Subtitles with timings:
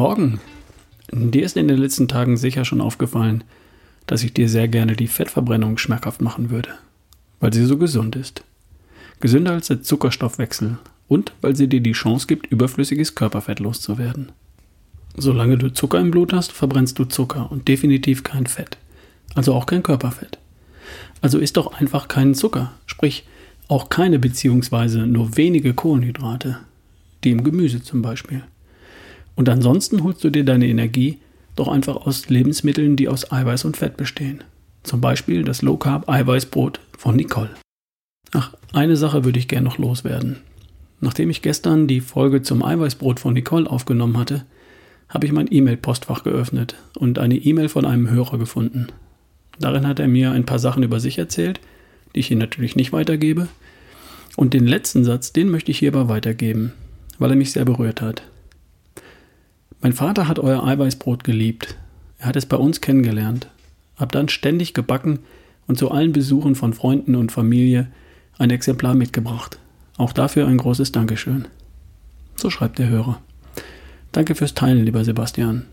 [0.00, 0.40] Morgen.
[1.12, 3.44] Dir ist in den letzten Tagen sicher schon aufgefallen,
[4.06, 6.70] dass ich dir sehr gerne die Fettverbrennung schmackhaft machen würde,
[7.38, 8.42] weil sie so gesund ist.
[9.20, 14.32] Gesünder als der Zuckerstoffwechsel und weil sie dir die Chance gibt, überflüssiges Körperfett loszuwerden.
[15.18, 18.78] Solange du Zucker im Blut hast, verbrennst du Zucker und definitiv kein Fett,
[19.34, 20.38] also auch kein Körperfett.
[21.20, 23.26] Also isst doch einfach keinen Zucker, sprich
[23.68, 26.56] auch keine beziehungsweise nur wenige Kohlenhydrate,
[27.22, 28.42] die im Gemüse zum Beispiel.
[29.40, 31.16] Und ansonsten holst du dir deine Energie
[31.56, 34.44] doch einfach aus Lebensmitteln, die aus Eiweiß und Fett bestehen.
[34.82, 37.48] Zum Beispiel das Low Carb Eiweißbrot von Nicole.
[38.32, 40.40] Ach, eine Sache würde ich gern noch loswerden.
[41.00, 44.44] Nachdem ich gestern die Folge zum Eiweißbrot von Nicole aufgenommen hatte,
[45.08, 48.88] habe ich mein E-Mail-Postfach geöffnet und eine E-Mail von einem Hörer gefunden.
[49.58, 51.60] Darin hat er mir ein paar Sachen über sich erzählt,
[52.14, 53.48] die ich ihm natürlich nicht weitergebe.
[54.36, 56.74] Und den letzten Satz, den möchte ich hierbei weitergeben,
[57.18, 58.22] weil er mich sehr berührt hat.
[59.82, 61.76] Mein Vater hat euer Eiweißbrot geliebt.
[62.18, 63.48] Er hat es bei uns kennengelernt,
[63.96, 65.20] hab dann ständig gebacken
[65.66, 67.88] und zu allen Besuchen von Freunden und Familie
[68.38, 69.58] ein Exemplar mitgebracht.
[69.96, 71.46] Auch dafür ein großes Dankeschön.
[72.36, 73.20] So schreibt der Hörer.
[74.12, 75.66] Danke fürs Teilen, lieber Sebastian.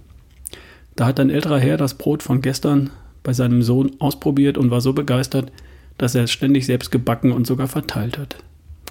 [0.96, 2.92] Da hat ein älterer Herr das Brot von gestern
[3.24, 5.52] bei seinem Sohn ausprobiert und war so begeistert,
[5.98, 8.38] dass er es ständig selbst gebacken und sogar verteilt hat.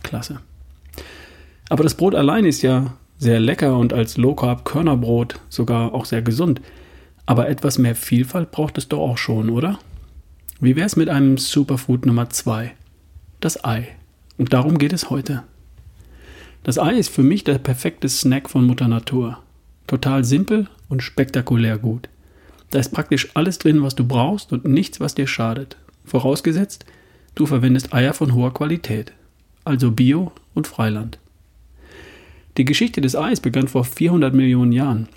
[0.03, 0.41] Klasse.
[1.69, 6.05] Aber das Brot allein ist ja sehr lecker und als Low Carb Körnerbrot sogar auch
[6.05, 6.61] sehr gesund.
[7.25, 9.79] Aber etwas mehr Vielfalt braucht es doch auch schon, oder?
[10.61, 12.73] Wie wäre es mit einem Superfood Nummer 2?
[13.41, 13.89] Das Ei.
[14.39, 15.43] Und darum geht es heute.
[16.63, 19.39] Das Ei ist für mich der perfekte Snack von Mutter Natur.
[19.87, 22.09] Total simpel und spektakulär gut.
[22.71, 25.77] Da ist praktisch alles drin, was du brauchst und nichts, was dir schadet.
[26.05, 26.85] Vorausgesetzt,
[27.35, 29.13] du verwendest Eier von hoher Qualität.
[29.65, 31.19] Also Bio und Freiland.
[32.57, 35.09] Die Geschichte des Eis begann vor 400 Millionen Jahren.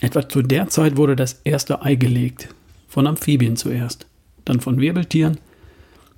[0.00, 2.48] Etwa zu der Zeit wurde das erste Ei gelegt.
[2.88, 4.06] Von Amphibien zuerst,
[4.44, 5.38] dann von Wirbeltieren.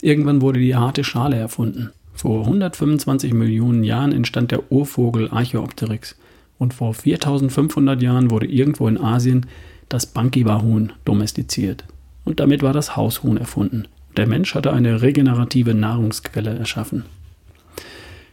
[0.02, 1.90] Irgendwann wurde die harte Schale erfunden.
[2.14, 6.16] Vor 125 Millionen Jahren entstand der Urvogel Archaeopteryx
[6.58, 9.46] und vor 4500 Jahren wurde irgendwo in Asien
[9.88, 11.84] das Bankiwa-Huhn domestiziert.
[12.24, 13.86] Und damit war das Haushuhn erfunden.
[14.16, 17.04] Der Mensch hatte eine regenerative Nahrungsquelle erschaffen.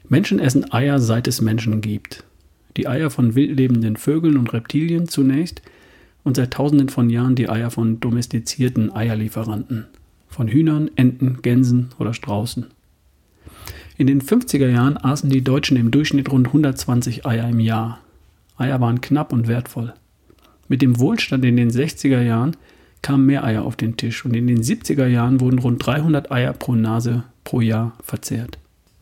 [0.10, 2.24] Menschen essen Eier, seit es Menschen gibt.
[2.78, 5.62] Die Eier von wildlebenden Vögeln und Reptilien zunächst
[6.24, 9.88] und seit tausenden von Jahren die Eier von domestizierten Eierlieferanten,
[10.30, 12.68] von Hühnern, Enten, Gänsen oder Straußen.
[13.98, 18.00] In den 50er Jahren aßen die Deutschen im Durchschnitt rund 120 Eier im Jahr.
[18.56, 19.94] Eier waren knapp und wertvoll.
[20.70, 22.56] Mit dem Wohlstand in den 60er Jahren
[23.02, 26.54] kamen mehr Eier auf den Tisch und in den 70er Jahren wurden rund 300 Eier
[26.54, 28.58] pro Nase pro Jahr verzehrt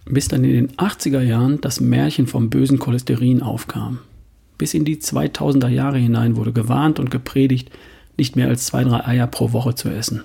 [0.05, 3.99] bis dann in den 80er Jahren das Märchen vom bösen Cholesterin aufkam.
[4.57, 7.71] Bis in die 2000er Jahre hinein wurde gewarnt und gepredigt,
[8.17, 10.23] nicht mehr als zwei, drei Eier pro Woche zu essen.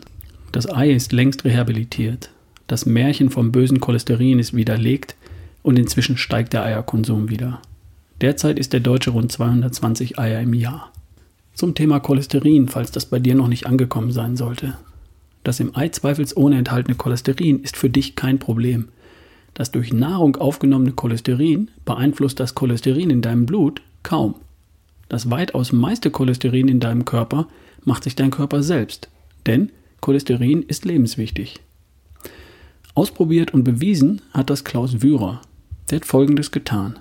[0.53, 2.31] Das Ei ist längst rehabilitiert.
[2.67, 5.17] Das Märchen vom bösen Cholesterin ist widerlegt
[5.63, 7.61] und inzwischen steigt der Eierkonsum wieder.
[8.21, 10.93] Derzeit ist der Deutsche rund 220 Eier im Jahr.
[11.55, 14.75] Zum Thema Cholesterin, falls das bei dir noch nicht angekommen sein sollte.
[15.43, 18.89] Das im Ei zweifelsohne enthaltene Cholesterin ist für dich kein Problem.
[19.61, 24.37] Das durch Nahrung aufgenommene Cholesterin beeinflusst das Cholesterin in deinem Blut kaum.
[25.11, 27.47] Das weitaus meiste Cholesterin in deinem Körper
[27.85, 29.11] macht sich dein Körper selbst,
[29.45, 29.71] denn
[30.01, 31.61] Cholesterin ist lebenswichtig.
[32.95, 35.43] Ausprobiert und bewiesen hat das Klaus Wührer.
[35.91, 36.99] Der hat folgendes getan.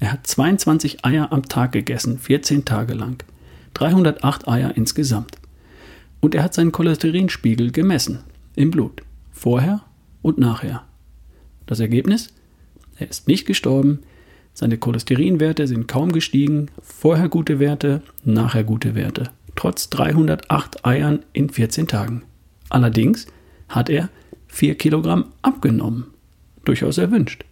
[0.00, 3.22] Er hat 22 Eier am Tag gegessen, 14 Tage lang.
[3.74, 5.38] 308 Eier insgesamt.
[6.18, 8.24] Und er hat seinen Cholesterinspiegel gemessen
[8.56, 9.82] im Blut, vorher
[10.22, 10.89] und nachher.
[11.70, 12.34] Das Ergebnis?
[12.98, 14.00] Er ist nicht gestorben,
[14.54, 21.48] seine Cholesterinwerte sind kaum gestiegen, vorher gute Werte, nachher gute Werte, trotz 308 Eiern in
[21.48, 22.24] 14 Tagen.
[22.70, 23.28] Allerdings
[23.68, 24.08] hat er
[24.48, 26.08] 4 Kilogramm abgenommen.
[26.64, 27.44] Durchaus erwünscht.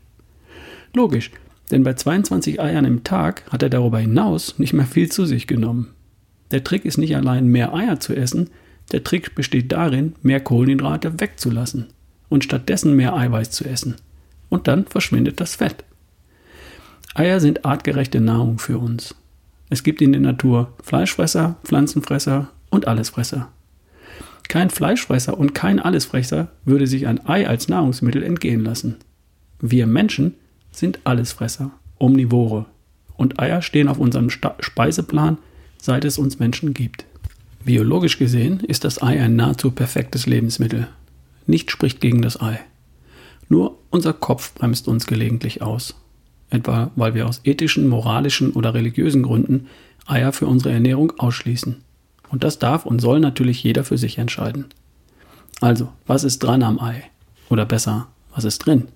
[0.94, 1.31] Logisch,
[1.71, 5.47] denn bei 22 Eiern im Tag hat er darüber hinaus nicht mehr viel zu sich
[5.47, 5.91] genommen.
[6.50, 8.50] Der Trick ist nicht allein mehr Eier zu essen,
[8.91, 11.87] der Trick besteht darin, mehr Kohlenhydrate wegzulassen
[12.29, 13.94] und stattdessen mehr Eiweiß zu essen
[14.49, 15.85] und dann verschwindet das Fett.
[17.15, 19.15] Eier sind artgerechte Nahrung für uns.
[19.71, 23.49] Es gibt in der Natur Fleischfresser, Pflanzenfresser und Allesfresser.
[24.49, 28.97] Kein Fleischfresser und kein Allesfresser würde sich ein Ei als Nahrungsmittel entgehen lassen.
[29.61, 30.35] Wir Menschen
[30.71, 32.67] sind Allesfresser, Omnivore.
[33.17, 35.39] Und Eier stehen auf unserem Speiseplan,
[35.81, 37.05] seit es uns Menschen gibt.
[37.65, 40.89] Biologisch gesehen ist das Ei ein nahezu perfektes Lebensmittel.
[41.47, 42.61] Nichts spricht gegen das Ei.
[43.49, 45.95] Nur unser Kopf bremst uns gelegentlich aus.
[46.50, 49.67] Etwa weil wir aus ethischen, moralischen oder religiösen Gründen
[50.06, 51.77] Eier für unsere Ernährung ausschließen.
[52.31, 54.67] Und das darf und soll natürlich jeder für sich entscheiden.
[55.61, 57.03] Also, was ist dran am Ei?
[57.50, 58.89] Oder besser, was ist drin?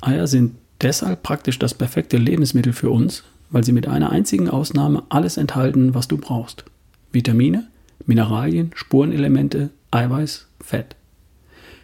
[0.00, 5.04] Eier sind deshalb praktisch das perfekte Lebensmittel für uns, weil sie mit einer einzigen Ausnahme
[5.08, 6.64] alles enthalten, was du brauchst.
[7.12, 7.68] Vitamine,
[8.04, 10.96] Mineralien, Spurenelemente, Eiweiß, Fett.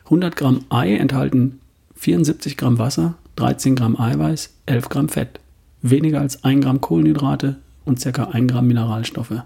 [0.05, 1.61] 100 Gramm Ei enthalten
[2.03, 5.39] 74 Gramm Wasser, 13 Gramm Eiweiß, 11 Gramm Fett,
[5.83, 8.25] weniger als 1 Gramm Kohlenhydrate und ca.
[8.25, 9.45] 1 Gramm Mineralstoffe.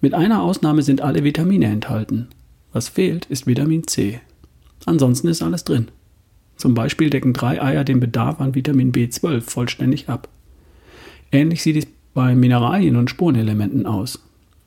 [0.00, 2.26] Mit einer Ausnahme sind alle Vitamine enthalten.
[2.72, 4.20] Was fehlt, ist Vitamin C.
[4.86, 5.86] Ansonsten ist alles drin.
[6.56, 10.28] Zum Beispiel decken drei Eier den Bedarf an Vitamin B12 vollständig ab.
[11.30, 14.18] Ähnlich sieht es bei Mineralien und Spurenelementen aus.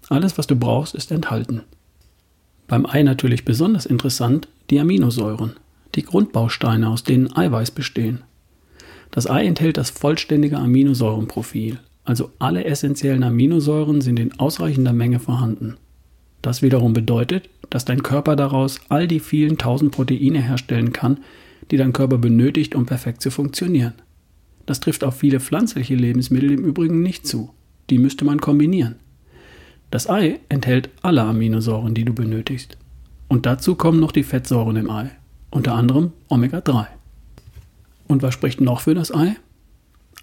[0.07, 1.63] Alles, was du brauchst, ist enthalten.
[2.68, 5.57] Beim Ei natürlich besonders interessant die Aminosäuren,
[5.95, 8.21] die Grundbausteine, aus denen Eiweiß bestehen.
[9.11, 15.77] Das Ei enthält das vollständige Aminosäurenprofil, also alle essentiellen Aminosäuren sind in ausreichender Menge vorhanden.
[16.41, 21.19] Das wiederum bedeutet, dass dein Körper daraus all die vielen tausend Proteine herstellen kann,
[21.71, 23.93] die dein Körper benötigt, um perfekt zu funktionieren.
[24.65, 27.51] Das trifft auf viele pflanzliche Lebensmittel im Übrigen nicht zu.
[27.89, 28.95] Die müsste man kombinieren.
[29.91, 32.77] Das Ei enthält alle Aminosäuren, die du benötigst.
[33.27, 35.11] Und dazu kommen noch die Fettsäuren im Ei,
[35.53, 36.88] unter anderem Omega-3.
[38.07, 39.35] Und was spricht noch für das Ei?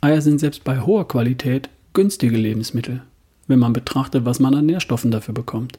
[0.00, 3.03] Eier sind selbst bei hoher Qualität günstige Lebensmittel,
[3.47, 5.79] wenn man betrachtet, was man an Nährstoffen dafür bekommt.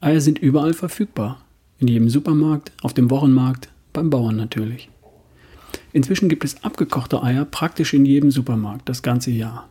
[0.00, 1.40] Eier sind überall verfügbar,
[1.78, 4.90] in jedem Supermarkt, auf dem Wochenmarkt, beim Bauern natürlich.
[5.92, 9.68] Inzwischen gibt es abgekochte Eier praktisch in jedem Supermarkt das ganze Jahr.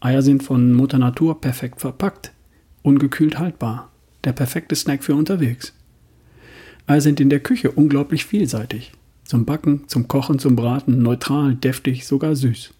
[0.00, 2.32] Eier sind von Mutter Natur perfekt verpackt,
[2.82, 3.90] ungekühlt haltbar,
[4.24, 5.72] der perfekte Snack für unterwegs.
[6.86, 8.92] Eier sind in der Küche unglaublich vielseitig.
[9.24, 12.74] Zum Backen, zum Kochen, zum Braten, neutral, deftig, sogar süß.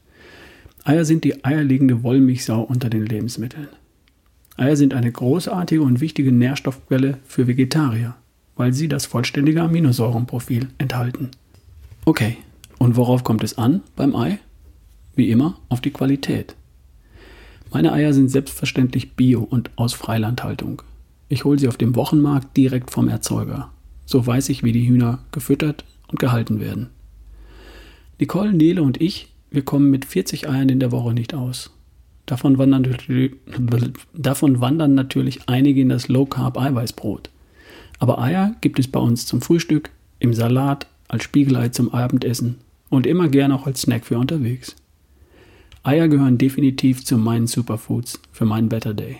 [0.84, 3.68] Eier sind die eierlegende Wollmilchsau unter den Lebensmitteln.
[4.56, 8.14] Eier sind eine großartige und wichtige Nährstoffquelle für Vegetarier,
[8.56, 11.30] weil sie das vollständige Aminosäurenprofil enthalten.
[12.04, 12.36] Okay,
[12.78, 14.38] und worauf kommt es an beim Ei?
[15.16, 16.54] Wie immer auf die Qualität.
[17.72, 20.82] Meine Eier sind selbstverständlich bio und aus Freilandhaltung.
[21.28, 23.70] Ich hole sie auf dem Wochenmarkt direkt vom Erzeuger.
[24.06, 26.90] So weiß ich, wie die Hühner gefüttert und gehalten werden.
[28.18, 31.70] Nicole, Nele und ich, wir kommen mit 40 Eiern in der Woche nicht aus.
[32.26, 32.96] Davon wandern,
[34.14, 37.30] davon wandern natürlich einige in das Low Carb Eiweißbrot.
[37.98, 42.56] Aber Eier gibt es bei uns zum Frühstück, im Salat, als Spiegelei zum Abendessen
[42.88, 44.74] und immer gern auch als Snack für unterwegs.
[45.82, 49.18] Eier gehören definitiv zu meinen Superfoods für meinen Better Day.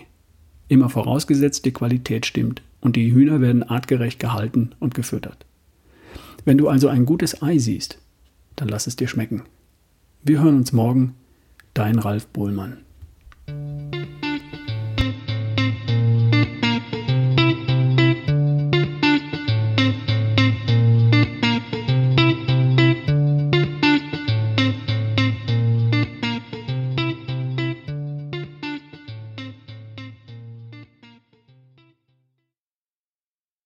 [0.67, 5.47] Immer vorausgesetzt, die Qualität stimmt und die Hühner werden artgerecht gehalten und gefüttert.
[6.45, 7.97] Wenn du also ein gutes Ei siehst,
[8.55, 9.41] dann lass es dir schmecken.
[10.21, 11.15] Wir hören uns morgen.
[11.73, 12.84] Dein Ralf Bohlmann.